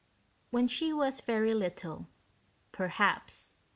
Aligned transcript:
When 0.49 0.67
she 0.67 0.91
was 0.91 1.21
very 1.21 1.53
little, 1.53 2.07
perhaps. 2.71 3.53